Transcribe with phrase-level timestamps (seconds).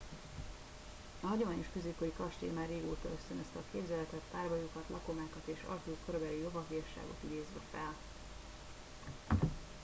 [1.21, 7.17] a hagyományos középkori kastély már régóta ösztönözte a képzeletet párbajokat lakomákat és arthur korabeli lovagiasságot
[7.23, 7.93] idézve fel